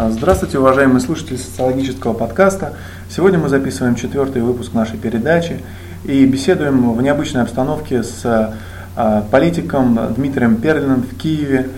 [0.00, 2.74] А, здравствуйте, уважаемые слушатели социологического подкаста.
[3.10, 5.60] Сегодня мы записываем четвертый выпуск нашей передачи
[6.04, 8.22] и беседуем в необычной обстановке с
[8.94, 11.70] а, политиком Дмитрием Перлиным в Киеве.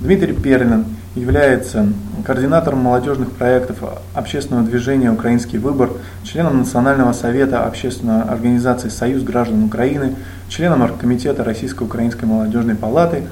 [0.00, 1.86] Дмитрий Перлин является
[2.24, 3.76] координатором молодежных проектов
[4.14, 5.90] общественного движения «Украинский выбор»,
[6.24, 10.14] членом Национального совета общественной организации «Союз граждан Украины»,
[10.48, 13.24] членом Оргкомитета Российско-Украинской молодежной палаты,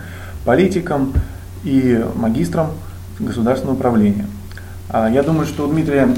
[0.44, 1.14] политиком
[1.64, 2.72] и магистром
[3.18, 4.26] государственного управления.
[4.88, 6.08] А, я думаю, что у Дмитрия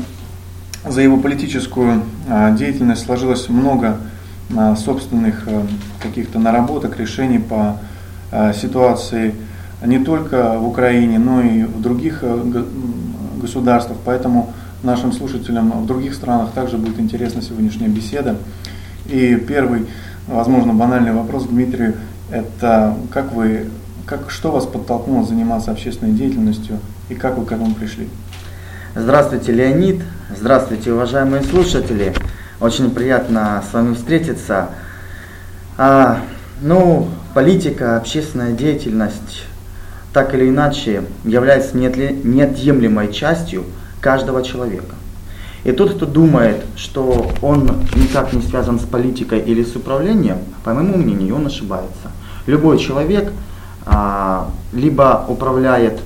[0.85, 3.99] за его политическую а, деятельность сложилось много
[4.57, 5.49] а, собственных
[6.03, 7.79] каких-то наработок, решений по
[8.55, 9.35] ситуации
[9.85, 12.25] не только в Украине, но и в других
[13.41, 13.99] государствах.
[14.05, 14.53] Поэтому
[14.83, 18.37] нашим слушателям в других странах также будет интересна сегодняшняя беседа.
[19.07, 19.87] И первый,
[20.27, 21.95] возможно, банальный вопрос Дмитрию–
[22.31, 23.71] это как вы
[24.07, 26.79] как, что вас подтолкнуло заниматься общественной деятельностью
[27.09, 28.09] и как вы к этому пришли?
[28.99, 30.03] Здравствуйте, Леонид.
[30.35, 32.15] Здравствуйте, уважаемые слушатели.
[32.61, 34.71] Очень приятно с вами встретиться.
[35.77, 36.21] А,
[36.63, 39.45] ну, политика, общественная деятельность
[40.15, 43.65] так или иначе является неотъемлемой частью
[44.01, 44.95] каждого человека.
[45.65, 50.73] И тот, кто думает, что он никак не связан с политикой или с управлением, по
[50.73, 52.11] моему мнению, он ошибается.
[52.47, 53.31] Любой человек–
[53.87, 56.01] а, либо управляет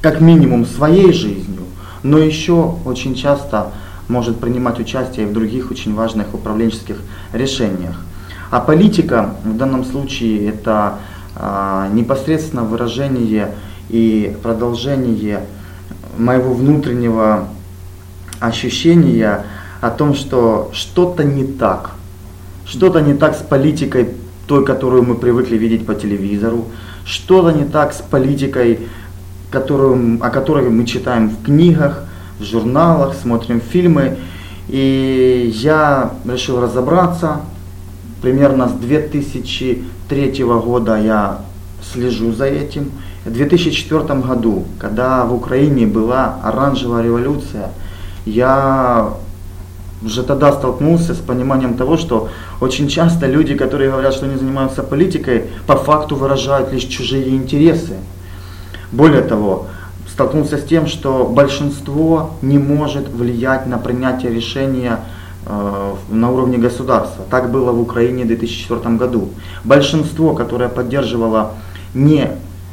[0.00, 1.64] как минимум своей жизнью,
[2.02, 3.72] но еще очень часто
[4.08, 6.96] может принимать участие в других очень важных управленческих
[7.32, 8.00] решениях.
[8.50, 10.98] А политика в данном случае это
[11.36, 13.54] а, непосредственно выражение
[13.90, 15.44] и продолжение
[16.16, 17.48] моего внутреннего
[18.40, 19.44] ощущения
[19.80, 21.90] о том, что что-то не так.
[22.66, 24.10] Что-то не так с политикой
[24.46, 26.66] той, которую мы привыкли видеть по телевизору,
[27.04, 28.88] что-то не так с политикой,
[29.50, 32.04] которую, о которой мы читаем в книгах,
[32.38, 34.16] в журналах, смотрим фильмы.
[34.68, 37.40] И я решил разобраться.
[38.22, 41.38] Примерно с 2003 года я
[41.92, 42.90] слежу за этим.
[43.24, 47.70] В 2004 году, когда в Украине была оранжевая революция,
[48.24, 49.14] я
[50.04, 52.28] уже тогда столкнулся с пониманием того, что
[52.60, 57.96] очень часто люди, которые говорят, что они занимаются политикой, по факту выражают лишь чужие интересы.
[58.92, 59.66] Более того,
[60.10, 65.00] столкнулся с тем, что большинство не может влиять на принятие решения
[65.46, 67.24] э, на уровне государства.
[67.30, 69.28] Так было в Украине в 2004 году.
[69.64, 71.52] Большинство, которое поддерживало
[71.94, 72.30] не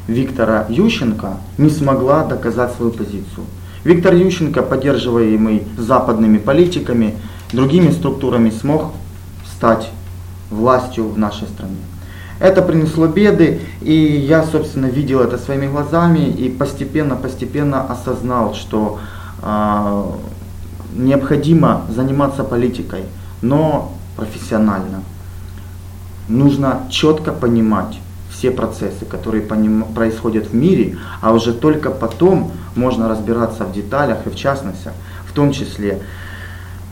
[0.08, 3.46] Виктора Ющенко, не смогла доказать свою позицию.
[3.84, 7.16] Виктор Ющенко, поддерживаемый западными политиками,
[7.54, 8.94] другими структурами, смог
[9.56, 9.92] стать
[10.50, 11.78] властью в нашей стране.
[12.46, 19.00] Это принесло беды, и я, собственно, видел это своими глазами и постепенно-постепенно осознал, что
[19.42, 20.04] э,
[20.94, 23.06] необходимо заниматься политикой,
[23.42, 25.02] но профессионально.
[26.28, 27.98] Нужно четко понимать,
[28.30, 34.30] все процессы, которые происходят в мире, а уже только потом можно разбираться в деталях и
[34.30, 34.92] в частности,
[35.28, 36.04] в том числе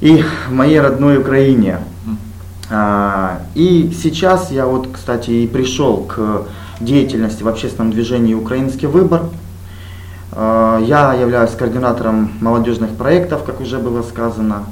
[0.02, 1.78] и в моей родной Украине.
[2.76, 6.48] А, и сейчас я вот, кстати, и пришел к
[6.80, 9.26] деятельности в общественном движении «Украинский выбор».
[10.32, 14.64] А, я являюсь координатором молодежных проектов, как уже было сказано.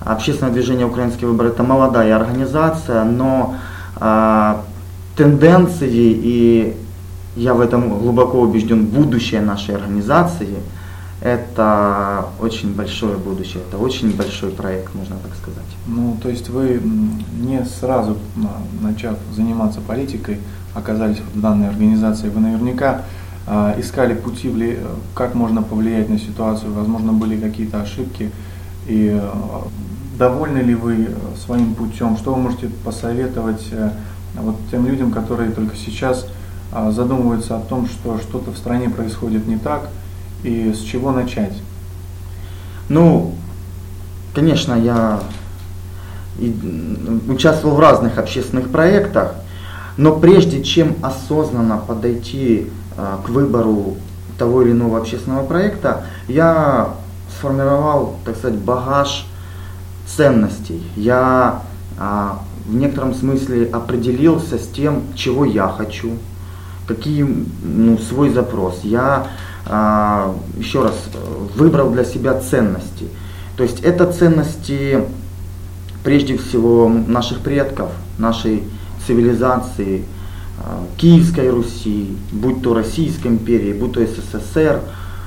[0.00, 3.56] Общественное движение «Украинский выбор»– это молодая организация, но
[3.96, 4.60] а,
[5.16, 6.76] тенденции и
[7.36, 10.58] я в этом глубоко убежден, будущее нашей организации–
[11.24, 15.64] это очень большое будущее, это очень большой проект, можно так сказать.
[15.86, 16.82] Ну, то есть вы
[17.40, 18.18] не сразу,
[18.82, 20.38] начав заниматься политикой,
[20.74, 23.04] оказались в данной организации, вы наверняка
[23.46, 24.78] э, искали пути,
[25.14, 28.30] как можно повлиять на ситуацию, возможно, были какие-то ошибки,
[28.86, 29.30] и э,
[30.18, 31.08] довольны ли вы
[31.42, 33.92] своим путем, что вы можете посоветовать э,
[34.36, 36.26] вот тем людям, которые только сейчас
[36.72, 39.88] а, задумываются о том, что что-то в стране происходит не так,
[40.44, 41.54] и с чего начать?
[42.88, 43.34] Ну,
[44.34, 45.20] конечно, я
[47.28, 49.34] участвовал в разных общественных проектах,
[49.96, 53.96] но прежде чем осознанно подойти а, к выбору
[54.38, 56.94] того или иного общественного проекта, я
[57.38, 59.26] сформировал, так сказать, багаж
[60.06, 60.82] ценностей.
[60.96, 61.62] Я
[61.98, 66.12] а, в некотором смысле определился с тем, чего я хочу,
[66.88, 67.24] какие
[67.62, 68.80] ну, свой запрос.
[68.82, 69.28] Я
[69.66, 70.94] еще раз
[71.56, 73.08] выбрал для себя ценности.
[73.56, 75.04] То есть это ценности
[76.02, 78.62] прежде всего наших предков, нашей
[79.06, 80.04] цивилизации,
[80.62, 84.80] а, Киевской Руси, будь то Российской империи, будь то СССР,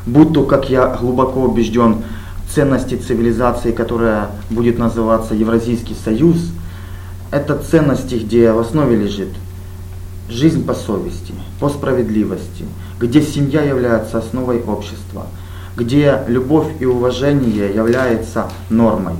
[0.05, 2.03] будь то, как я глубоко убежден,
[2.53, 6.37] ценности цивилизации, которая будет называться Евразийский союз,
[7.31, 9.29] это ценности, где в основе лежит
[10.29, 12.65] жизнь по совести, по справедливости,
[12.99, 15.27] где семья является основой общества,
[15.75, 19.13] где любовь и уважение является нормой.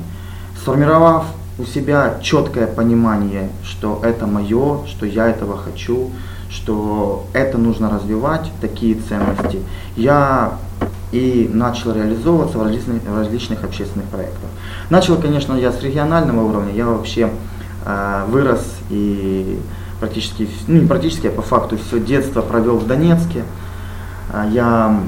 [0.61, 1.25] Сформировав
[1.59, 6.11] у себя четкое понимание, что это мое, что я этого хочу,
[6.49, 9.59] что это нужно развивать, такие ценности,
[9.95, 10.57] я
[11.11, 14.49] и начал реализовываться в различных, в различных общественных проектах.
[14.89, 17.29] Начал, конечно, я с регионального уровня, я вообще
[17.85, 19.59] э, вырос и
[19.99, 23.43] практически, ну не практически, а по факту все детство провел в Донецке.
[24.37, 24.99] Э, я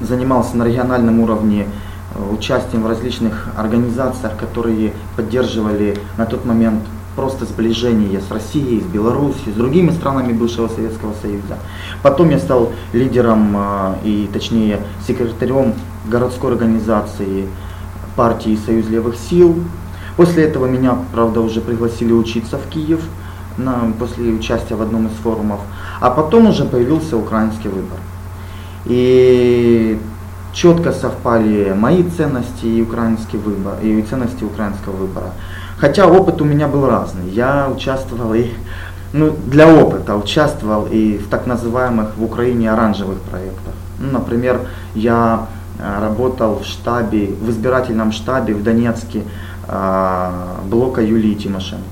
[0.00, 1.66] занимался на региональном уровне
[2.14, 6.82] э, участием в различных организациях, которые поддерживали на тот момент
[7.16, 11.58] просто сближение с Россией, с Белоруссией, с другими странами бывшего Советского Союза.
[12.02, 15.74] Потом я стал лидером э, и, точнее, секретарем
[16.06, 17.46] городской организации
[18.16, 19.56] партии Союз левых сил.
[20.16, 23.00] После этого меня, правда, уже пригласили учиться в Киев
[23.56, 25.60] на, после участия в одном из форумов.
[26.00, 27.98] А потом уже появился украинский выбор.
[28.86, 29.98] И
[30.52, 35.32] четко совпали мои ценности и украинский выбор, и ценности украинского выбора.
[35.78, 37.30] Хотя опыт у меня был разный.
[37.30, 38.50] Я участвовал и
[39.12, 43.74] ну, для опыта участвовал и в так называемых в Украине оранжевых проектах.
[43.98, 44.60] Ну, например,
[44.94, 45.48] я
[45.78, 49.22] э, работал в штабе, в избирательном штабе в Донецке
[49.66, 50.30] э,
[50.66, 51.84] блока Юлии Тимошенко.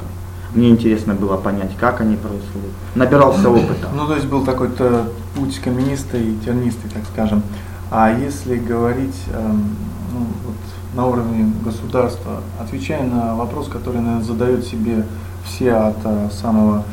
[0.54, 2.70] Мне интересно было понять, как они происходят.
[2.94, 3.88] Набирался опыта.
[3.94, 5.08] Ну, то есть был такой-то
[5.38, 7.42] путь коммуниста и тернисты, так скажем.
[7.90, 9.76] А если говорить эм,
[10.12, 10.56] ну, вот
[10.94, 15.04] на уровне государства, отвечая на вопрос, который, наверное, задают себе
[15.44, 16.84] все от э, самого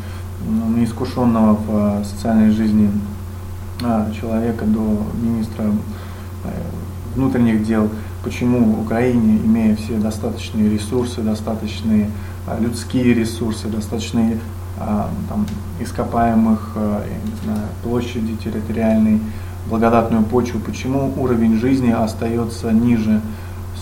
[0.48, 2.92] ну, неискушенного в э, социальной жизни
[3.84, 6.50] а, человека до министра э,
[7.16, 7.90] внутренних дел,
[8.24, 12.10] почему Украине, имея все достаточные ресурсы, достаточные
[12.60, 14.38] людские ресурсы, достаточные
[14.78, 15.48] там,
[15.80, 19.22] ископаемых я не знаю, площади территориальной,
[19.70, 23.22] благодатную почву, почему уровень жизни остается ниже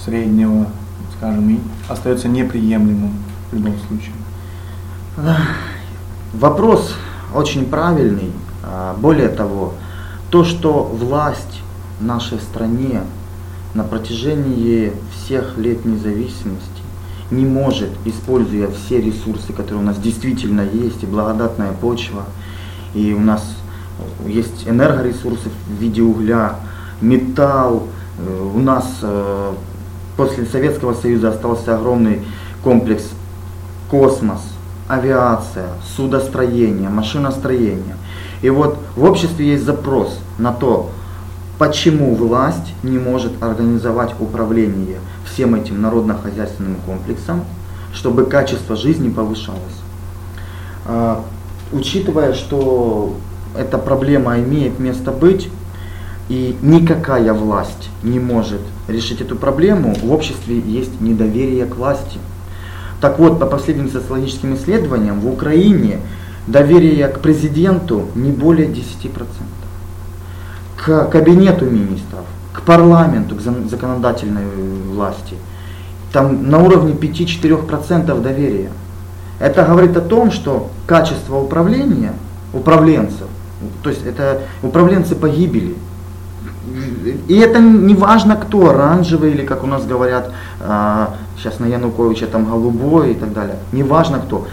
[0.05, 0.67] среднего,
[1.17, 3.13] скажем, и остается неприемлемым
[3.51, 4.13] в любом случае?
[6.33, 6.95] Вопрос
[7.33, 8.31] очень правильный.
[8.63, 9.73] А, более того,
[10.29, 11.61] то, что власть
[11.99, 13.01] в нашей стране
[13.73, 16.82] на протяжении всех лет независимости
[17.31, 22.25] не может, используя все ресурсы, которые у нас действительно есть, и благодатная почва,
[22.93, 23.43] и у нас
[24.25, 26.55] есть энергоресурсы в виде угля,
[27.01, 27.87] металл,
[28.17, 29.53] э, у нас э,
[30.17, 32.21] после Советского Союза остался огромный
[32.63, 33.03] комплекс
[33.89, 34.41] космос,
[34.87, 37.95] авиация, судостроение, машиностроение.
[38.41, 40.91] И вот в обществе есть запрос на то,
[41.63, 47.45] почему власть не может организовать управление всем этим народно-хозяйственным комплексом,
[47.93, 49.79] чтобы качество жизни повышалось.
[50.85, 51.23] А,
[51.71, 53.15] учитывая, что
[53.57, 55.49] эта проблема имеет место быть,
[56.27, 58.59] и никакая власть не может
[58.89, 62.19] решить эту проблему, в обществе есть недоверие к власти.
[62.99, 66.01] Так вот, по последним социологическим исследованиям, в Украине
[66.45, 69.23] доверие к президенту не более 10%.
[70.85, 74.45] К кабинету министров, к парламенту, к законодательной
[74.91, 75.35] власти,
[76.11, 78.69] там на уровне 5-4% доверия.
[79.39, 82.13] Это говорит о том, что качество управления,
[82.53, 83.27] управленцев,
[83.81, 85.75] то есть это управленцы погибели,
[87.27, 92.27] и это не важно кто, оранжевый или, как у нас говорят, а, сейчас на Януковича
[92.27, 93.57] там голубой и так далее.
[93.71, 94.47] Не важно кто.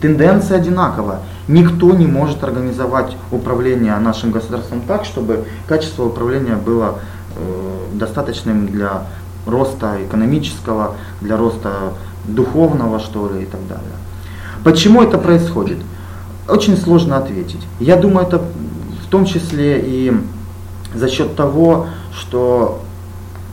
[0.00, 1.20] Тенденция одинакова.
[1.48, 7.00] Никто не может организовать управление нашим государством так, чтобы качество управления было
[7.36, 9.02] э, достаточным для
[9.46, 13.96] роста экономического, для роста духовного, что ли, и так далее.
[14.62, 15.78] Почему это происходит?
[16.48, 17.60] Очень сложно ответить.
[17.80, 20.12] Я думаю, это в том числе и
[20.94, 21.86] за счет того,
[22.18, 22.80] что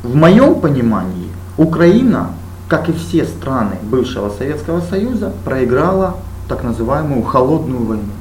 [0.03, 2.31] в моем понимании Украина,
[2.67, 6.17] как и все страны бывшего Советского Союза, проиграла
[6.47, 8.13] так называемую холодную войну.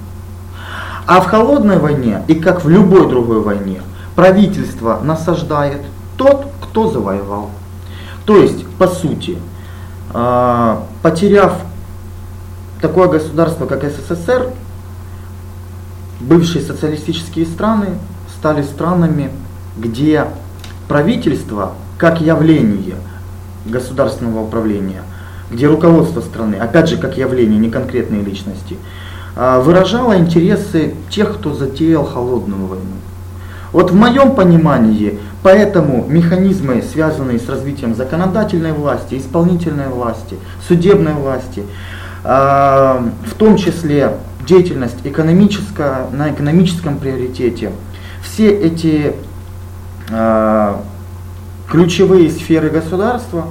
[1.07, 3.81] А в холодной войне, и как в любой другой войне,
[4.15, 5.81] правительство насаждает
[6.17, 7.51] тот, кто завоевал.
[8.27, 9.39] То есть, по сути,
[10.13, 11.55] а, потеряв
[12.81, 14.51] такое государство, как СССР,
[16.21, 17.91] бывшие социалистические страны
[18.39, 19.31] стали странами,
[19.77, 20.27] где
[20.87, 22.95] правительство как явление
[23.67, 25.03] государственного управления,
[25.51, 28.77] где руководство страны, опять же как явление, не конкретные личности,
[29.35, 32.85] а, выражало интересы тех, кто затеял холодную войну.
[33.73, 41.65] Вот в моем понимании, поэтому механизмы, связанные с развитием законодательной власти, исполнительной власти, судебной власти,
[42.23, 44.13] а, в том числе
[44.47, 47.73] деятельность экономическая, на экономическом приоритете,
[48.39, 49.15] все эти
[50.13, 50.81] а,
[51.69, 53.47] ключевые сферы государства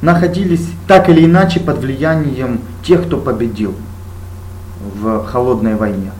[0.00, 3.74] находились так или иначе под влиянием тех, кто победил
[4.94, 6.12] в холодной войне.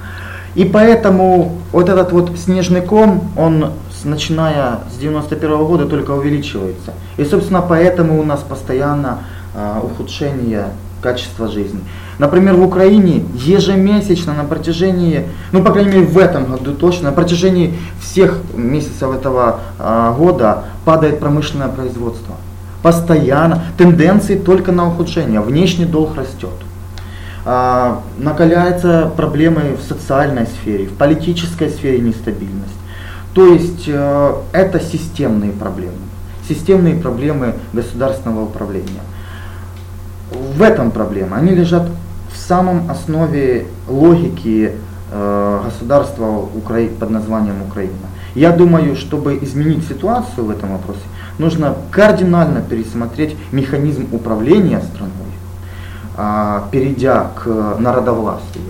[0.55, 3.73] И поэтому вот этот вот снежный ком, он
[4.05, 6.93] начиная с 91 -го года только увеличивается.
[7.17, 9.21] И, собственно, поэтому у нас постоянно
[9.55, 10.67] э, ухудшение
[11.01, 11.81] качества жизни.
[12.19, 17.13] Например, в Украине ежемесячно на протяжении, ну, по крайней мере, в этом году точно, на
[17.13, 22.35] протяжении всех месяцев этого э, года падает промышленное производство.
[22.83, 23.65] Постоянно.
[23.77, 25.41] Тенденции только на ухудшение.
[25.41, 26.51] Внешний долг растет.
[27.45, 32.75] А, накаляются проблемы в социальной сфере, в политической сфере нестабильность.
[33.35, 35.99] То есть э, это системные проблемы,
[36.49, 39.03] системные проблемы государственного управления.
[40.31, 41.37] В этом проблема.
[41.37, 41.89] Они лежат
[42.47, 44.73] самом основе логики
[45.13, 46.49] э, государства
[46.99, 47.93] под названием Украина.
[48.35, 51.01] Я думаю, чтобы изменить ситуацию в этом вопросе,
[51.39, 55.13] нужно кардинально пересмотреть механизм управления страной
[56.17, 58.65] а, перейдя к народовластию.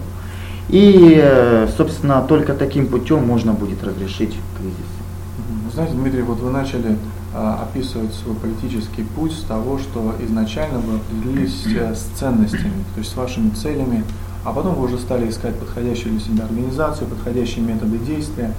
[0.68, 5.72] И, собственно, только таким путем можно будет разрешить кризис.
[5.72, 6.96] Знаете, Дмитрий, вот вы начали
[7.38, 13.00] а, описывать свой политический путь с того, что изначально вы определились э, с ценностями, то
[13.00, 14.04] есть с вашими целями,
[14.42, 18.54] а потом вы уже стали искать подходящую для себя организацию, подходящие методы действия.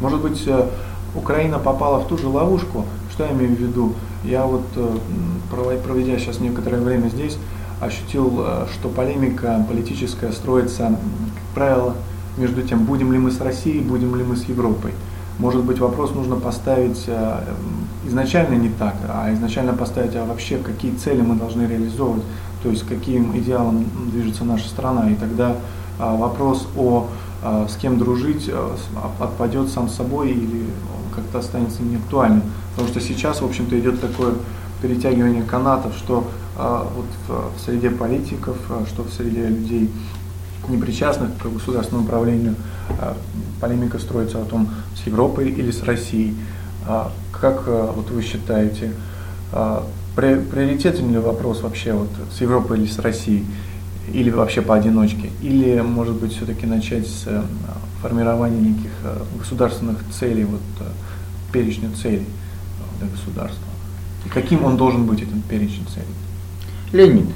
[0.00, 0.68] Может быть, э,
[1.16, 3.94] Украина попала в ту же ловушку, что я имею в виду?
[4.22, 4.98] Я вот, э,
[5.84, 7.36] проведя сейчас некоторое время здесь,
[7.80, 11.96] ощутил, что полемика политическая строится, как правило,
[12.36, 14.92] между тем, будем ли мы с Россией, будем ли мы с Европой.
[15.38, 17.40] Может быть, вопрос нужно поставить э,
[18.06, 22.22] изначально не так, а изначально поставить, а вообще какие цели мы должны реализовывать,
[22.62, 25.10] то есть каким идеалом движется наша страна.
[25.10, 25.56] И тогда
[25.98, 27.08] э, вопрос о
[27.68, 28.48] с кем дружить
[29.18, 30.64] отпадет сам собой или
[31.12, 32.42] как-то останется неактуальным.
[32.70, 34.34] Потому что сейчас, в общем-то, идет такое
[34.80, 36.24] перетягивание канатов, что
[36.56, 39.90] а, вот в, среде политиков, а, что в среде людей
[40.68, 42.71] непричастных к государственному управлению, а,
[43.60, 46.34] полемика строится о том, с Европой или с Россией.
[46.86, 48.92] А, как а, вот вы считаете,
[49.52, 53.44] а, приоритетен ли вопрос вообще вот с Европой или с Россией,
[54.12, 57.44] или вообще поодиночке, или, может быть, все-таки начать с а,
[58.00, 60.60] формирования неких а, государственных целей, вот
[61.52, 62.26] перечня целей
[62.98, 63.64] для государства?
[64.26, 66.06] И каким он должен быть, этот перечень целей?
[66.92, 67.26] Леонид,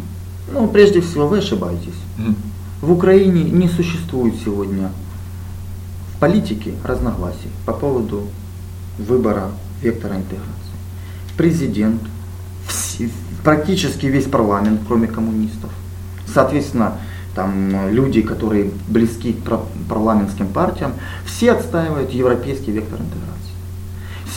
[0.53, 1.95] ну, прежде всего, вы ошибаетесь.
[2.19, 2.35] Mm.
[2.83, 4.91] В Украине не существует сегодня
[6.17, 8.23] в политике разногласий по поводу
[8.99, 9.51] выбора
[9.83, 10.47] вектора интеграции.
[11.37, 12.01] Президент,
[13.45, 15.71] практически весь парламент, кроме коммунистов.
[16.33, 16.95] Соответственно,
[17.35, 20.93] там люди, которые близки к парламентским партиям,
[21.27, 23.37] все отстаивают европейский вектор интеграции.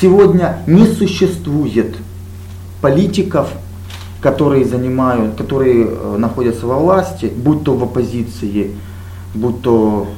[0.01, 1.95] Сегодня не существует
[2.81, 3.49] политиков,
[4.21, 8.75] которые занимают, которые э, находятся во власти, будь то в оппозиции,
[9.33, 10.09] будь то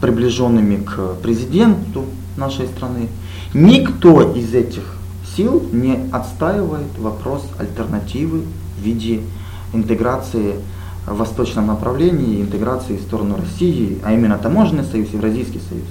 [0.00, 2.04] приближенными к президенту
[2.36, 3.08] нашей страны,
[3.54, 4.82] никто из этих
[5.36, 8.42] сил не отстаивает вопрос альтернативы
[8.78, 9.20] в виде
[9.72, 10.54] интеграции
[11.06, 15.86] в восточном направлении, интеграции в сторону России, а именно таможенный союз, Евразийский союз.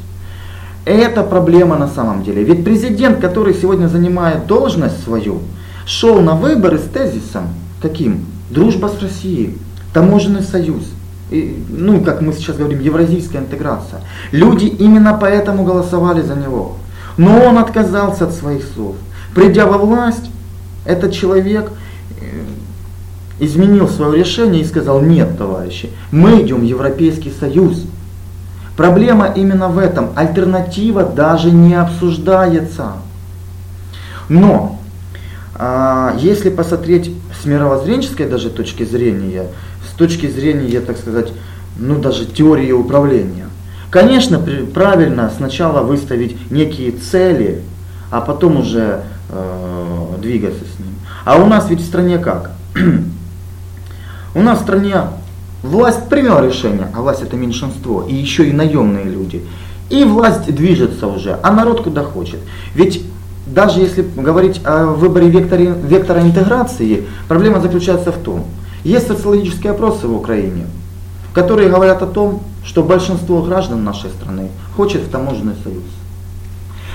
[0.83, 2.43] Это проблема на самом деле.
[2.43, 5.39] Ведь президент, который сегодня занимает должность свою,
[5.85, 7.47] шел на выборы с тезисом
[7.81, 8.25] каким?
[8.49, 9.57] Дружба с Россией,
[9.93, 10.83] таможенный союз,
[11.31, 14.01] ну, как мы сейчас говорим, евразийская интеграция.
[14.31, 16.77] Люди именно поэтому голосовали за него.
[17.17, 18.95] Но он отказался от своих слов.
[19.33, 20.29] Придя во власть,
[20.85, 21.71] этот человек
[22.21, 27.83] э, изменил свое решение и сказал, нет, товарищи, мы идем в Европейский Союз.
[28.77, 30.09] Проблема именно в этом.
[30.15, 32.93] Альтернатива даже не обсуждается.
[34.27, 34.79] Но
[35.57, 39.47] а, если посмотреть с мировоззренческой даже точки зрения,
[39.95, 41.31] с точки зрения, так сказать,
[41.77, 43.47] ну даже теории управления,
[43.89, 47.61] конечно, правильно сначала выставить некие цели,
[48.11, 50.95] а потом уже э, двигаться с ним.
[51.23, 52.51] А у нас ведь в стране как?
[54.35, 54.95] у нас в стране
[55.63, 59.45] власть приняла решение, а власть это меньшинство, и еще и наемные люди.
[59.89, 62.39] И власть движется уже, а народ куда хочет.
[62.73, 63.01] Ведь
[63.47, 68.45] даже если говорить о выборе векторе, вектора интеграции, проблема заключается в том,
[68.85, 70.67] есть социологические опросы в Украине,
[71.33, 75.83] которые говорят о том, что большинство граждан нашей страны хочет в таможенный союз.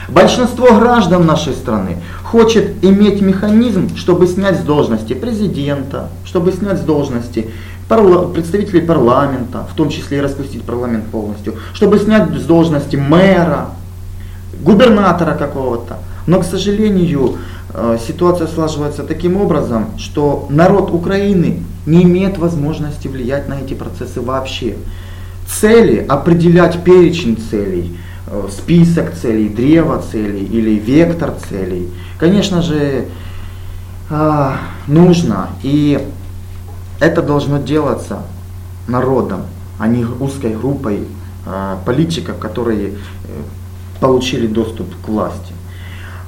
[0.09, 6.82] Большинство граждан нашей страны хочет иметь механизм, чтобы снять с должности президента, чтобы снять с
[6.82, 7.50] должности
[7.88, 13.70] представителей парламента, в том числе и распустить парламент полностью, чтобы снять с должности мэра,
[14.62, 15.99] губернатора какого-то.
[16.27, 17.39] Но, к сожалению,
[17.73, 24.21] э, ситуация слаживается таким образом, что народ Украины не имеет возможности влиять на эти процессы
[24.21, 24.77] вообще.
[25.47, 33.07] Цели, определять перечень целей, э, список целей, древо целей или вектор целей, конечно же,
[34.12, 34.59] а,
[34.89, 35.50] нужно.
[35.62, 36.07] И
[36.99, 38.23] это должно делаться
[38.89, 39.43] народом,
[39.79, 41.07] а не узкой группой
[41.85, 42.95] политиков, которые э,
[44.00, 45.53] получили доступ к власти.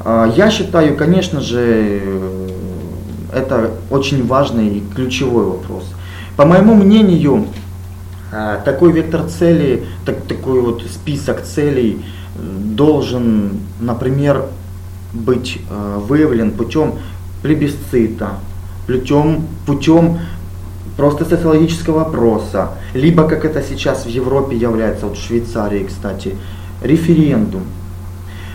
[0.00, 2.00] А, я считаю, конечно же,
[3.32, 5.84] это очень важный и ключевой вопрос.
[6.36, 7.46] По моему мнению,
[8.32, 12.04] а, такой вектор целей, так, такой вот список целей
[12.36, 14.46] должен, например,
[15.12, 16.94] быть а, выявлен путем
[17.42, 18.38] плебисцита,
[18.86, 20.18] путем, путем
[20.96, 26.36] просто социологического опроса, либо как это сейчас в Европе является, вот в Швейцарии, кстати,
[26.82, 27.62] референдум.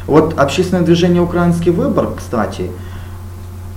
[0.08, 2.72] Вот общественное движение «Украинский выбор», кстати,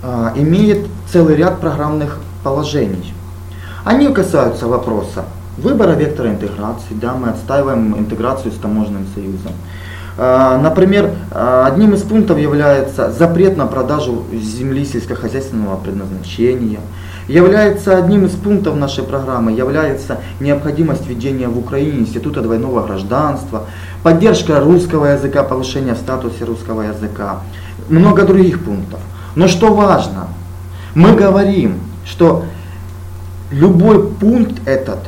[0.02, 3.12] а, имеет целый ряд программных положений.
[3.84, 5.24] Они касаются вопроса
[5.58, 9.52] выбора вектора интеграции, да, мы отстаиваем интеграцию с таможенным союзом.
[10.16, 16.80] А, например, а, одним из пунктов является запрет на продажу земли сельскохозяйственного предназначения.
[17.28, 23.66] Является одним из пунктов нашей программы является необходимость введения в Украине института двойного гражданства,
[24.02, 27.40] поддержка русского языка, повышение в статусе русского языка,
[27.88, 29.00] много других пунктов.
[29.36, 30.28] Но что важно,
[30.94, 32.44] мы говорим, что
[33.50, 34.98] любой пункт этот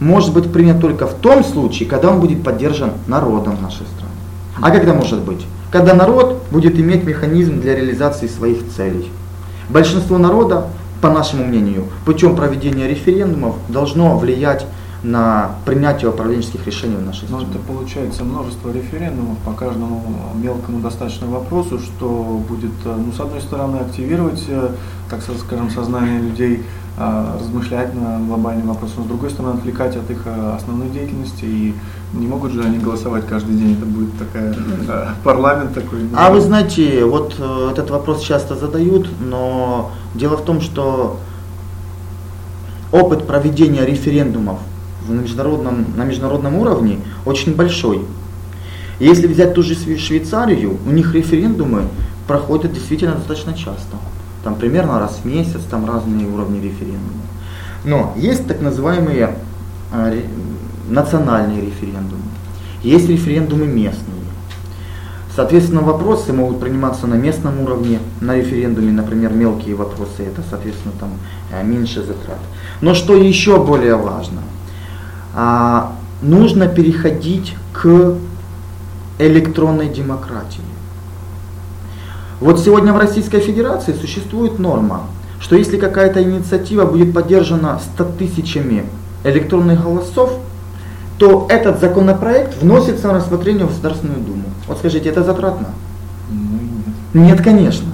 [0.00, 4.12] может быть принят только в том случае, когда он будет поддержан народом нашей страны.
[4.60, 5.44] А когда может быть?
[5.70, 9.10] Когда народ будет иметь механизм для реализации своих целей.
[9.68, 10.66] Большинство народа,
[11.00, 14.66] по нашему мнению, путем проведения референдумов должно влиять
[15.02, 17.46] на принятие управленческих решений в нашей стране.
[17.46, 20.02] Но это получается множество референдумов по каждому
[20.34, 24.70] мелкому достаточно вопросу, что будет, э, ну, с одной стороны, активировать, э,
[25.08, 26.64] так скажем, сознание людей,
[26.98, 31.74] размышлять на глобальный вопрос, но с другой стороны, отвлекать от их основной деятельности, и
[32.12, 34.56] не могут же они голосовать каждый день, это будет такая,
[35.22, 36.00] парламент такой.
[36.16, 37.34] А вы знаете, вот
[37.70, 41.18] этот вопрос часто задают, но дело в том, что
[42.90, 44.58] опыт проведения референдумов
[45.08, 48.02] на международном, на международном уровне очень большой.
[48.98, 51.84] Если взять ту же Швейцарию, у них референдумы
[52.26, 53.96] проходят действительно достаточно часто.
[54.48, 57.20] Там примерно раз в месяц, там разные уровни референдума.
[57.84, 59.34] Но есть так называемые
[59.92, 60.22] э,
[60.88, 62.22] национальные референдумы,
[62.82, 64.16] есть референдумы местные.
[65.36, 71.10] Соответственно, вопросы могут приниматься на местном уровне, на референдуме, например, мелкие вопросы, это, соответственно, там
[71.52, 72.38] э, меньше затрат.
[72.80, 74.40] Но что еще более важно–
[75.34, 78.14] а, нужно переходить к
[79.18, 80.62] электронной демократии.
[82.40, 85.06] Вот сегодня в Российской Федерации существует норма,
[85.40, 88.84] что если какая-то инициатива будет поддержана 100 тысячами
[89.24, 90.32] электронных голосов,
[91.18, 94.44] то этот законопроект вносится на рассмотрение в Государственную Думу.
[94.68, 95.70] Вот скажите, это затратно?
[96.30, 97.30] Ну, нет.
[97.32, 97.88] нет, конечно.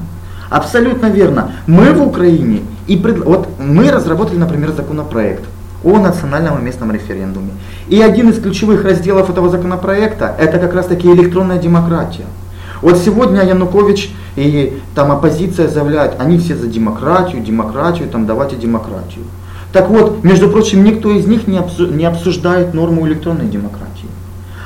[0.51, 1.53] Абсолютно верно.
[1.67, 3.25] Мы в Украине, и пред...
[3.25, 5.45] вот мы разработали, например, законопроект
[5.83, 7.53] о национальном и местном референдуме.
[7.89, 12.27] И один из ключевых разделов этого законопроекта это как раз таки электронная демократия.
[12.85, 19.25] Вот сегодня Янукович и там оппозиция заявляют, они все за демократию, демократию, там давайте демократию.
[19.73, 24.11] Так вот, между прочим, никто из них не обсуждает норму электронной демократии.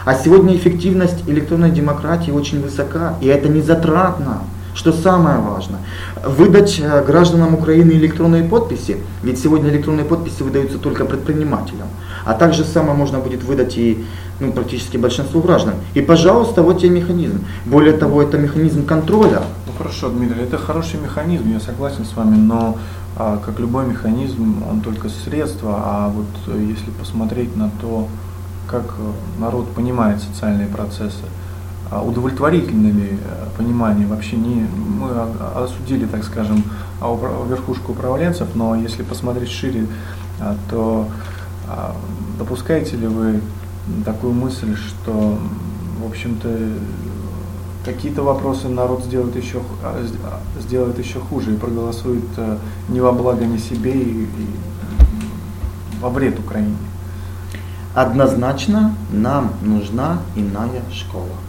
[0.04, 4.40] А сегодня эффективность электронной демократии очень высока, и это не затратно.
[4.78, 5.80] Что самое важное,
[6.24, 11.88] выдать э, гражданам Украины электронные подписи, ведь сегодня электронные подписи выдаются только предпринимателям,
[12.24, 14.06] а также самое можно будет выдать и
[14.38, 15.74] ну, практически большинству граждан.
[15.94, 17.44] И, пожалуйста, вот тебе механизм.
[17.66, 19.42] Более того, это механизм контроля.
[19.66, 22.78] Ну хорошо, Дмитрий, это хороший механизм, я согласен с вами, но
[23.16, 28.06] а, как любой механизм, он только средство, а вот э, если посмотреть на то,
[28.68, 31.24] как э, народ понимает социальные процессы,
[31.90, 34.66] а удовлетворительно ли э, понимание вообще не
[34.98, 35.10] мы
[35.54, 36.62] осудили, так скажем,
[37.48, 39.86] верхушку управленцев, но если посмотреть шире,
[40.40, 41.08] а, то
[41.68, 41.94] а,
[42.38, 43.40] допускаете ли вы
[44.04, 45.38] такую мысль, что,
[46.02, 46.48] в общем-то,
[47.84, 49.60] какие-то вопросы народ сделает еще,
[50.60, 54.48] сделает еще хуже и проголосует э, не во благо ни себе и, и
[56.00, 56.76] во вред Украине?
[57.94, 61.47] Однозначно нам нужна иная школа.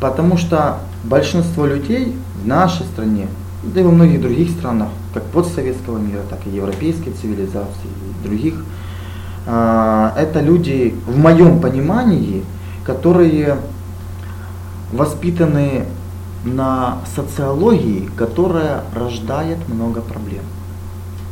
[0.00, 3.28] Потому что большинство людей в нашей стране,
[3.62, 8.54] да и во многих других странах, как постсоветского мира, так и европейской цивилизации и других,
[9.46, 12.44] а, это люди, в моем понимании,
[12.84, 13.58] которые
[14.92, 15.84] воспитаны
[16.44, 20.42] на социологии, которая рождает много проблем.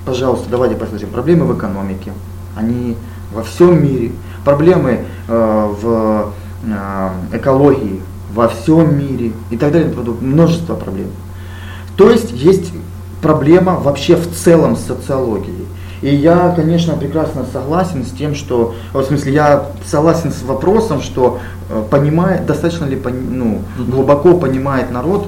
[0.05, 1.09] Пожалуйста, давайте посмотрим.
[1.09, 2.13] Проблемы в экономике,
[2.57, 2.97] они
[3.33, 4.13] во всем мире.
[4.45, 6.33] Проблемы э, в
[6.65, 8.03] э, экологии
[8.33, 9.93] во всем мире и так далее.
[10.21, 11.09] Множество проблем.
[11.97, 12.73] То есть есть
[13.23, 15.67] проблема вообще в целом с социологией.
[16.01, 21.41] И я, конечно, прекрасно согласен с тем, что, в смысле, я согласен с вопросом, что
[21.69, 25.27] э, понимает, достаточно ли ну, глубоко понимает народ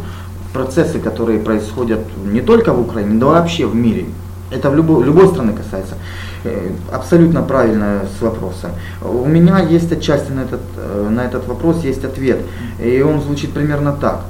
[0.53, 4.07] процессы, которые происходят не только в Украине, но вообще в мире.
[4.51, 5.95] Это в любой, любой страны касается.
[6.43, 8.71] Э, абсолютно правильно с вопросом.
[9.03, 12.41] У меня есть отчасти на этот, э, на этот вопрос есть ответ.
[12.83, 14.23] И он звучит примерно так.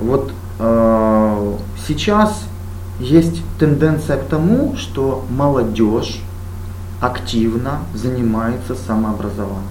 [0.00, 1.52] Вот э,
[1.86, 2.42] сейчас
[2.98, 6.20] есть тенденция к тому, что молодежь
[7.00, 9.62] активно занимается самообразованием.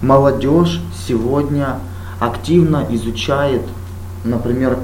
[0.00, 1.80] Молодежь сегодня
[2.18, 3.62] активно изучает,
[4.24, 4.78] например,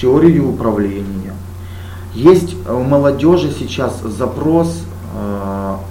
[0.00, 1.34] теорию управления.
[2.14, 4.82] Есть у молодежи сейчас запрос,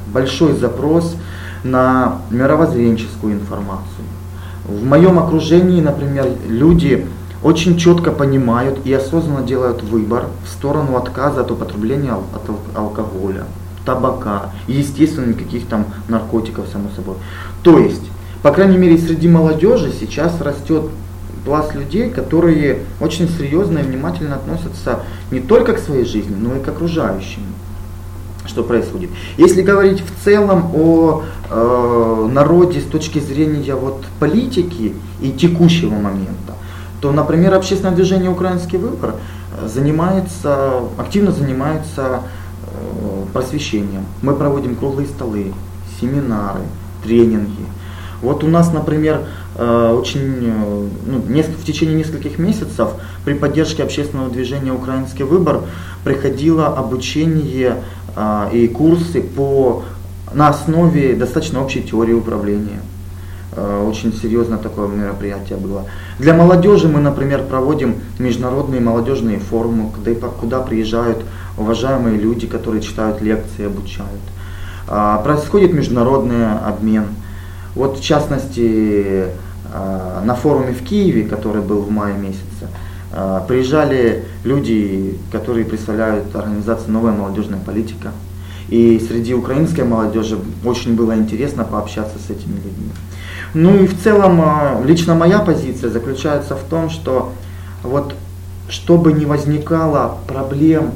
[0.07, 1.15] большой запрос
[1.63, 4.05] на мировоззренческую информацию.
[4.65, 7.05] В моем окружении, например, люди
[7.43, 13.43] очень четко понимают и осознанно делают выбор в сторону отказа от употребления от алкоголя,
[13.85, 17.15] табака и, естественно, никаких там наркотиков, само собой.
[17.61, 18.09] То есть,
[18.41, 20.85] по крайней мере, среди молодежи сейчас растет
[21.45, 26.59] пласт людей, которые очень серьезно и внимательно относятся не только к своей жизни, но и
[26.59, 27.43] к окружающим
[28.47, 29.10] что происходит.
[29.38, 36.53] Если говорить в целом о э, народе с точки зрения вот, политики и текущего момента,
[37.01, 39.15] то, например, общественное движение «Украинский выбор»
[39.63, 42.21] занимается, активно занимается
[42.67, 44.05] э, просвещением.
[44.21, 45.53] Мы проводим круглые столы,
[45.99, 46.62] семинары,
[47.03, 47.65] тренинги.
[48.21, 49.21] Вот у нас, например,
[49.55, 52.89] э, очень, э, ну, в течение нескольких месяцев
[53.23, 55.62] при поддержке общественного движения «Украинский выбор»
[56.03, 57.84] приходило обучение
[58.54, 59.84] и курсы по,
[60.34, 62.80] на основе достаточно общей теории управления.
[63.56, 65.86] Э, очень серьезно такое мероприятие было.
[66.19, 69.91] Для молодежи мы, например, проводим международные молодежные форумы,
[70.39, 71.23] куда, приезжают
[71.58, 74.21] уважаемые люди, которые читают лекции, обучают.
[74.88, 77.06] А, происходит международный обмен.
[77.75, 79.28] Вот в частности
[79.73, 82.67] а, на форуме в Киеве, который был в мае месяце, а,
[83.47, 88.12] приезжали люди, которые представляют организацию «Новая молодежная политика».
[88.67, 92.91] И среди украинской молодежи очень было интересно пообщаться с этими людьми.
[93.54, 97.32] Ну и в целом, а, лично моя позиция заключается в том, что
[97.84, 98.15] вот
[98.67, 100.91] чтобы не возникало проблем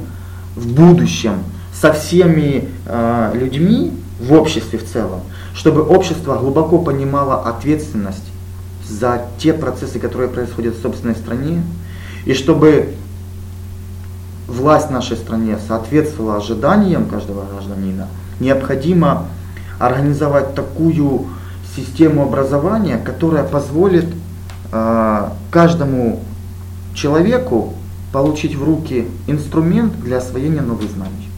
[0.56, 1.34] в будущем
[1.72, 5.20] со всеми э, людьми в обществе в целом,
[5.54, 8.24] чтобы общество глубоко понимало ответственность
[8.88, 11.62] за те процессы, которые происходят в собственной стране,
[12.24, 12.94] и чтобы
[14.46, 18.08] власть в нашей стране соответствовала ожиданиям каждого гражданина,
[18.40, 19.26] необходимо
[19.78, 21.26] организовать такую
[21.76, 24.06] систему образования, которая позволит
[24.72, 26.20] э, каждому
[26.94, 27.74] человеку
[28.12, 31.28] получить в руки инструмент для освоения новых знаний.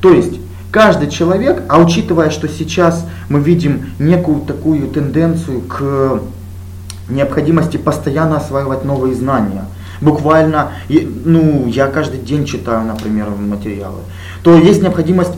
[0.00, 6.20] То есть каждый человек, а учитывая, что сейчас мы видим некую такую тенденцию к
[7.08, 9.64] необходимости постоянно осваивать новые знания,
[10.02, 10.72] буквально,
[11.24, 14.00] ну, я каждый день читаю, например, материалы,
[14.42, 15.32] то есть необходимость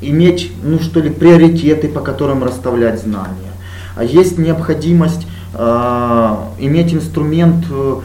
[0.00, 3.52] иметь, ну что ли, приоритеты, по которым расставлять знания.
[3.96, 8.00] А есть необходимость э, иметь инструмент, э,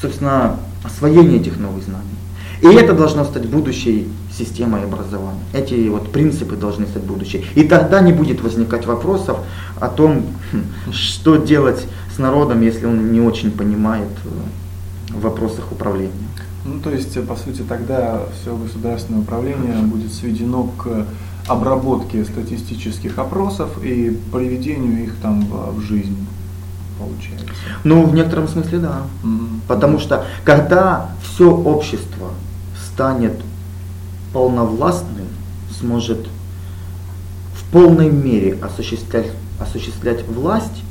[0.00, 2.04] собственно, освоения этих новых знаний.
[2.60, 5.40] И это должно стать будущей системой образования.
[5.52, 7.46] Эти вот принципы должны стать будущей.
[7.54, 9.38] И тогда не будет возникать вопросов
[9.80, 15.70] о том, хм, что делать с народом, если он не очень понимает э, в вопросах
[15.70, 16.12] управления.
[16.64, 21.06] Ну, то есть, по сути, тогда все государственное управление будет сведено к
[21.46, 26.26] обработке статистических опросов и приведению их там в, в жизнь,
[26.98, 27.46] получается.
[27.84, 29.02] Ну, в некотором смысле, да.
[29.22, 29.60] Mm-hmm.
[29.68, 32.30] Потому что, когда все общество
[32.92, 33.34] станет
[34.32, 35.26] полновластным,
[35.78, 36.26] сможет
[37.54, 40.82] в полной мере осуществлять, осуществлять власть,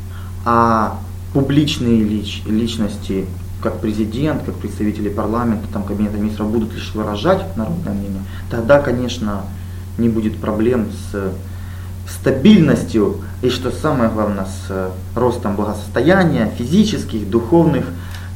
[0.46, 1.00] а
[1.36, 3.26] публичные лич, личности
[3.62, 9.42] как президент, как представители парламента, там, кабинета министров будут лишь выражать народное мнение, тогда, конечно,
[9.98, 11.34] не будет проблем с
[12.10, 17.84] стабильностью и, что самое главное, с э, ростом благосостояния физических, духовных,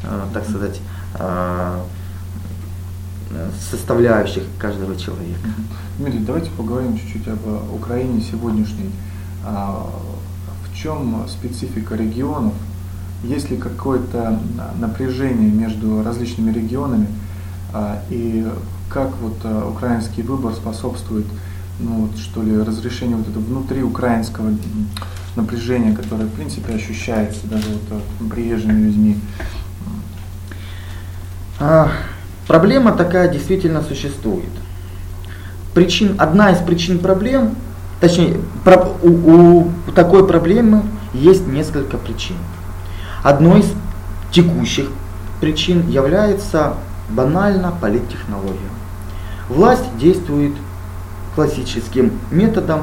[0.04, 0.82] э, так сказать,
[1.20, 1.80] э,
[3.72, 5.48] составляющих каждого человека.
[6.00, 8.92] Дмитрий, давайте поговорим чуть-чуть об Украине сегодняшней.
[9.46, 9.90] А,
[10.66, 12.54] в чем специфика регионов?
[13.24, 14.40] Есть ли какое-то
[14.80, 17.08] напряжение между различными регионами?
[17.74, 18.48] А, и
[18.90, 19.38] как вот
[19.70, 21.26] украинский выбор способствует
[21.80, 24.52] ну, вот, что ли, разрешение вот этого внутри украинского
[25.36, 29.18] напряжения, которое, в принципе, ощущается даже вот приезжими людьми?
[31.60, 31.92] А,
[32.48, 34.50] проблема такая действительно существует.
[35.74, 37.56] Причин, одна из причин проблем,
[38.02, 42.36] точнее, про, у, у такой проблемы есть несколько причин.
[43.24, 43.74] Одной из
[44.32, 44.90] текущих
[45.42, 46.76] причин является
[47.10, 48.70] банально политтехнология.
[49.50, 50.54] Власть действует
[51.36, 52.82] классическим методом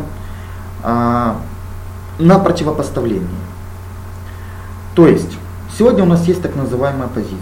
[0.82, 1.40] а,
[2.18, 3.28] на противопоставление.
[4.94, 5.38] То есть,
[5.78, 7.38] сегодня у нас есть так называемая оппозиция.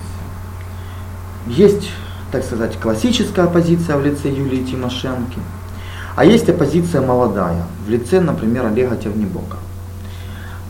[1.46, 1.90] Есть,
[2.32, 5.40] так сказать, классическая оппозиция в лице Юлии Тимошенко,
[6.16, 9.56] а есть оппозиция молодая в лице, например, Олега Тевнебока.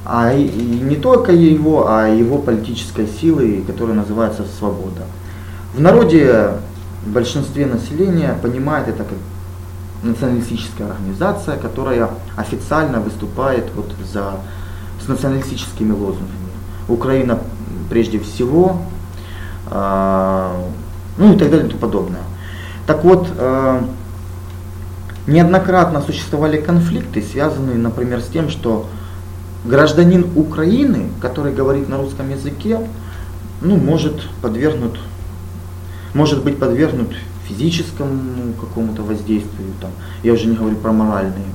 [0.05, 5.03] А и, и не только его, а его политической силы, которая называется «Свобода».
[5.75, 6.51] В народе
[7.05, 9.19] в большинстве населения понимает это как
[10.03, 14.35] националистическая организация, которая официально выступает вот за,
[15.03, 16.29] с националистическими лозунгами.
[16.89, 17.39] Украина
[17.89, 18.83] прежде всего,
[19.71, 20.51] э,
[21.17, 22.23] ну и так далее и тому подобное.
[22.87, 23.81] Так вот, э,
[25.27, 28.87] неоднократно существовали конфликты, связанные, например, с тем, что
[29.65, 32.81] гражданин Украины, который говорит на русском языке,
[33.61, 34.99] ну, может подвергнут,
[36.13, 37.15] может быть подвергнут
[37.49, 39.91] физическому какому-то воздействию, там,
[40.23, 41.47] я уже не говорю про моральные.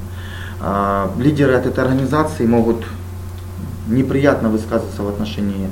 [0.61, 2.83] А, лидеры от этой организации могут
[3.87, 5.69] неприятно высказываться в отношении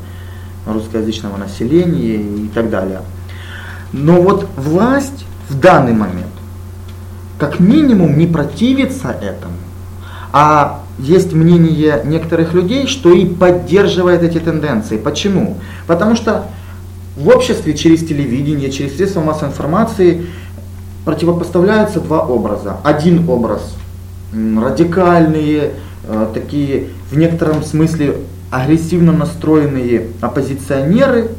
[0.65, 3.01] русскоязычного населения и так далее.
[3.91, 6.27] Но вот власть в данный момент
[7.37, 9.53] как минимум не противится этому,
[10.33, 14.97] а есть мнение некоторых людей, что и поддерживает эти тенденции.
[14.97, 15.57] Почему?
[15.85, 16.45] Потому что
[17.15, 20.25] в обществе через телевидение, через средства массовой информации
[21.05, 22.77] противопоставляются два образа.
[22.83, 23.75] Один образ
[24.33, 25.71] радикальные,
[26.03, 28.17] э, такие в некотором смысле
[28.51, 31.29] агрессивно настроенные оппозиционеры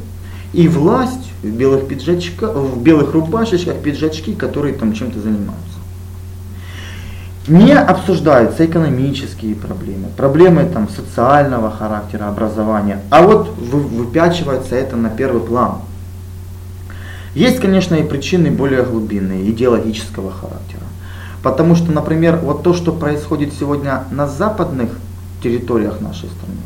[0.53, 5.68] и власть в белых, пиджачках, в белых рубашечках, пиджачки, которые там чем-то занимаются.
[7.49, 15.41] Не обсуждаются экономические проблемы, проблемы там, социального характера, образования, а вот выпячивается это на первый
[15.41, 15.77] план.
[17.35, 20.83] Есть, конечно, и причины более глубинные, идеологического характера.
[21.43, 24.91] Потому что, например, вот то, что происходит сегодня на западных
[25.43, 26.59] территориях нашей страны,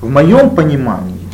[0.00, 1.28] в моем понимании,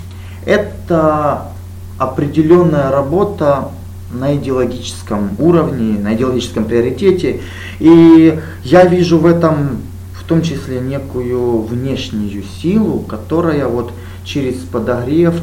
[0.44, 1.48] это
[1.96, 3.70] определенная работа
[4.10, 7.40] на идеологическом уровне, на идеологическом приоритете.
[7.78, 9.78] И я вижу в этом
[10.26, 13.92] в том числе некую внешнюю силу, которая вот
[14.24, 15.34] через подогрев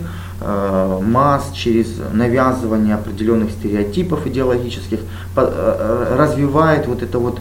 [0.41, 4.99] э, масс, через навязывание определенных стереотипов идеологических
[5.35, 7.39] по, э, развивает вот это вот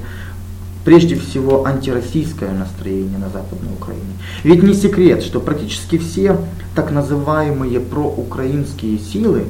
[0.84, 4.12] прежде всего антироссийское настроение на Западной Украине.
[4.44, 6.38] Ведь не секрет, что практически все
[6.74, 9.46] так называемые проукраинские силы,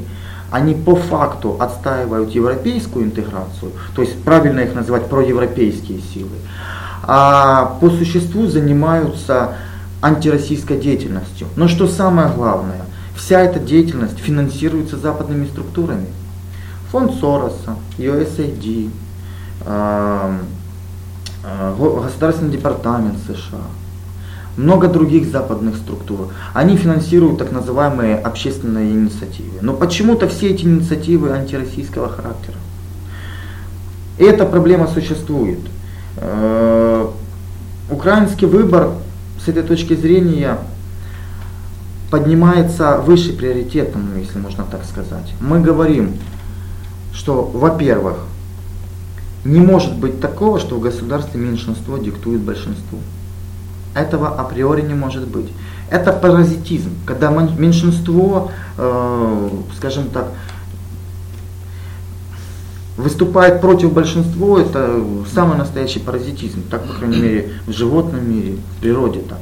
[0.53, 6.37] они по факту отстаивают европейскую интеграцию, то есть правильно их называть проевропейские силы,
[7.03, 9.55] а по существу занимаются
[10.03, 11.49] антироссийской деятельностью.
[11.57, 12.83] Но что самое главное,
[13.17, 16.09] вся эта деятельность финансируется западными структурами.
[16.91, 18.91] Фонд Сороса, USAID,
[19.65, 20.39] э,
[21.45, 23.63] э, Государственный департамент США–
[24.57, 26.29] много других западных структур.
[26.53, 29.59] Они финансируют так называемые общественные инициативы.
[29.61, 32.57] Но почему-то все эти инициативы антироссийского характера.
[34.19, 35.61] Эта проблема существует.
[36.17, 37.09] Э,
[37.91, 38.91] украинский выбор
[39.45, 40.59] с этой точки зрения
[42.11, 45.33] поднимается выше приоритетом, если можно так сказать.
[45.41, 46.13] Мы говорим,
[47.15, 48.19] что, во-первых,
[49.45, 52.99] не может быть такого, что в государстве меньшинство диктует большинству.
[53.95, 55.53] Этого априори не может быть.
[55.91, 60.29] Это паразитизм, когда меньшинство, э, скажем так,
[62.97, 65.03] выступает против большинства, это
[65.35, 69.41] самый настоящий паразитизм, так, по крайней мере, в животном мире, в природе так.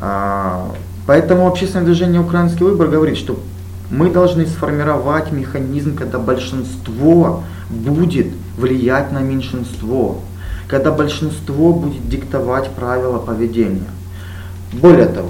[0.00, 0.72] А,
[1.06, 3.38] поэтому общественное движение «Украинский выбор» говорит, что
[3.90, 10.20] мы должны сформировать механизм, когда большинство будет влиять на меньшинство.
[10.72, 13.90] Когда большинство будет диктовать правила поведения.
[14.72, 15.28] Более того,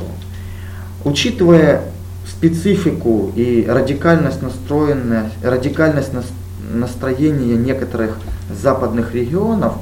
[1.05, 1.83] учитывая
[2.31, 4.38] специфику и радикальность,
[5.42, 6.12] радикальность
[6.72, 8.18] настроения некоторых
[8.57, 9.72] западных регионов,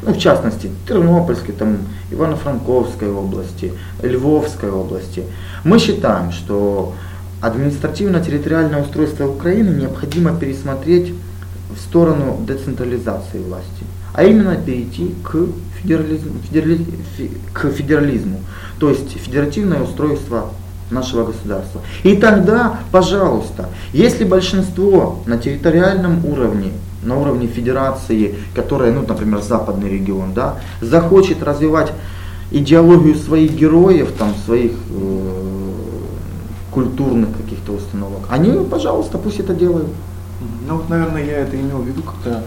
[0.00, 5.24] ну, в частности, Тернопольской, там, Ивано-Франковской области, Львовской области,
[5.62, 6.94] мы считаем, что
[7.42, 11.12] административно-территориальное устройство Украины необходимо пересмотреть
[11.68, 15.46] в сторону децентрализации власти, а именно перейти к
[15.80, 16.86] федерализму, федерали,
[17.52, 18.40] к федерализму,
[18.78, 20.50] то есть федеративное устройство
[20.90, 21.80] нашего государства.
[22.02, 26.72] И тогда, пожалуйста, если большинство на территориальном уровне,
[27.02, 31.92] на уровне федерации, которая, ну, например, западный регион, да, захочет развивать
[32.50, 35.70] идеологию своих героев, там, своих э,
[36.70, 39.88] культурных каких-то установок, они, пожалуйста, пусть это делают.
[40.68, 42.42] Ну вот, наверное, я это имел в виду, когда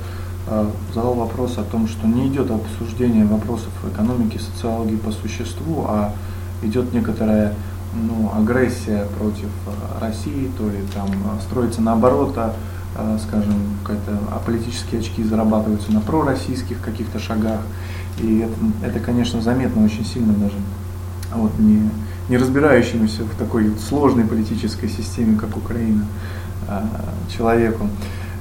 [0.94, 6.14] задал вопрос о том, что не идет обсуждение вопросов экономики, социологии по существу, а
[6.62, 7.54] идет некоторая
[7.96, 12.54] ну, агрессия против э, России, то ли там э, строится наоборот, а,
[12.96, 17.62] а скажем, какая-то, а политические очки зарабатываются на пророссийских каких-то шагах.
[18.20, 20.56] И это, это, конечно, заметно очень сильно даже
[21.34, 21.90] вот, не,
[22.30, 26.06] не разбирающемуся в такой сложной политической системе, как Украина,
[27.30, 27.90] человеку.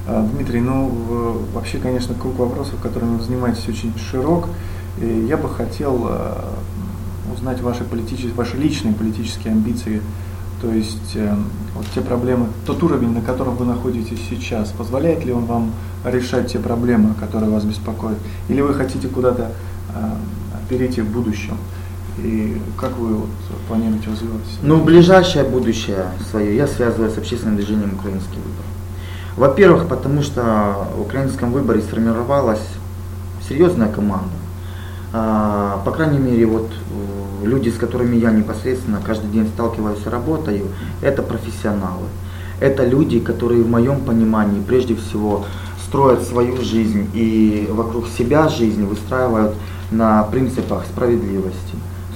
[0.07, 4.47] Дмитрий, ну вообще, конечно, круг вопросов, которыми вы занимаетесь, очень широк.
[5.01, 6.09] И я бы хотел
[7.33, 10.01] узнать ваши, политические, ваши личные политические амбиции,
[10.61, 11.35] то есть э,
[11.75, 15.71] вот те проблемы, тот уровень, на котором вы находитесь сейчас, позволяет ли он вам
[16.05, 19.51] решать те проблемы, которые вас беспокоят, или вы хотите куда-то
[19.93, 20.11] э,
[20.69, 21.57] перейти в будущем?
[22.17, 23.29] И как вы вот,
[23.67, 24.51] планируете развиваться?
[24.61, 28.74] Ну, ближайшее будущее свое я связываю с общественным движением «Украинский выбор».
[29.37, 32.65] Во-первых, потому что в украинском выборе сформировалась
[33.47, 34.29] серьезная команда,
[35.11, 40.09] а, по крайней мере, вот э, люди, с которыми я непосредственно каждый день сталкиваюсь и
[40.09, 40.67] работаю,
[41.01, 42.07] это профессионалы.
[42.59, 45.45] Это люди, которые в моем понимании прежде всего
[45.85, 49.53] строят свою жизнь и вокруг себя жизнь выстраивают
[49.91, 51.75] на принципах справедливости,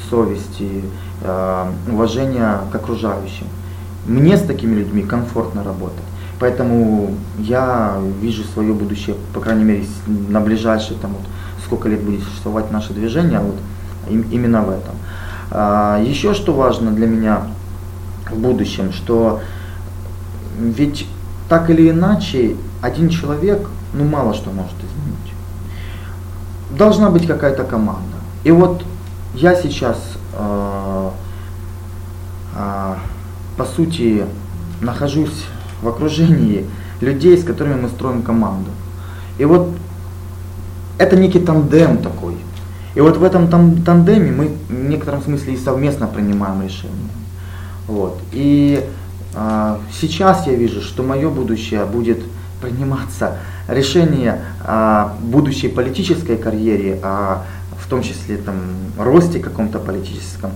[0.10, 0.84] совести,
[1.21, 3.47] э, уважения к окружающим.
[4.08, 6.03] Мне с такими людьми комфортно работать.
[6.39, 11.25] Поэтому я вижу свое будущее, по крайней мере, на ближайшие там, вот,
[11.65, 13.56] сколько лет будет существовать наше движение, вот
[14.10, 14.95] именно в этом.
[15.52, 17.41] А, еще что важно для меня
[18.32, 19.41] в будущем, что
[20.58, 21.08] ведь
[21.49, 25.34] так или иначе один человек, ну мало что может изменить.
[26.78, 28.17] Должна быть какая-то команда.
[28.43, 28.86] И вот
[29.34, 29.97] я сейчас,
[30.34, 31.10] э,
[32.56, 32.95] э,
[33.58, 34.25] по сути,
[34.82, 35.45] нахожусь
[35.82, 36.65] в окружении
[37.02, 38.70] людей, с которыми мы строим команду.
[39.38, 39.70] И вот
[40.98, 42.36] это некий тандем такой.
[42.96, 47.10] И вот в этом там, тандеме мы в некотором смысле и совместно принимаем решения.
[47.88, 48.20] Вот.
[48.32, 48.86] И
[49.36, 52.20] а, сейчас я вижу, что мое будущее будет
[52.62, 53.38] приниматься
[53.68, 57.46] решение о будущей политической карьере, а
[57.78, 58.56] в том числе там
[58.98, 60.52] росте каком-то политическом.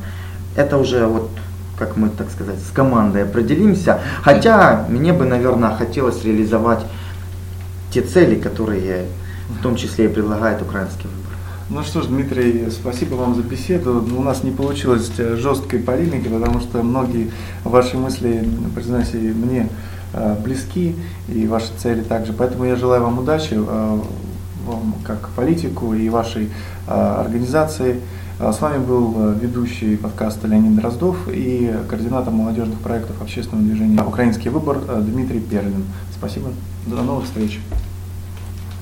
[0.55, 1.29] Это уже вот
[1.77, 3.99] как мы, так сказать, с командой определимся.
[4.21, 6.85] Хотя мне бы, наверное, хотелось реализовать
[7.91, 9.05] те цели, которые
[9.49, 11.23] в том числе и предлагает украинский выбор.
[11.69, 14.05] Ну что ж, Дмитрий, спасибо вам за беседу.
[14.15, 17.31] У нас не получилось э, жесткой полемики, потому что многие
[17.63, 19.69] ваши мысли, признаюсь, мне
[20.13, 20.95] э, близки,
[21.29, 22.33] и ваши цели также.
[22.33, 23.99] Поэтому я желаю вам удачи, э,
[24.65, 26.49] вам как политику и вашей
[26.87, 27.99] организации.
[28.51, 34.79] С вами был ведущий подкаста Леонид Дроздов и координатор молодежных проектов общественного движения «Украинский выбор»
[35.01, 35.85] Дмитрий Перлин.
[36.13, 36.49] Спасибо.
[36.85, 37.61] До новых встреч.